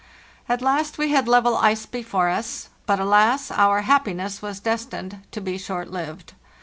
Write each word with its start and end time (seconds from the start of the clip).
"At 0.49 0.63
last 0.63 0.97
we 0.97 1.09
had 1.11 1.27
level 1.27 1.55
ice 1.57 1.85
before 1.85 2.27
us; 2.27 2.69
but, 2.87 2.99
alas! 2.99 3.51
our 3.51 3.81
happiness 3.81 4.41
was 4.41 4.59
destined 4.59 5.19
to 5.29 5.39
be 5.39 5.59
short 5.59 5.91
lived. 5.91 6.33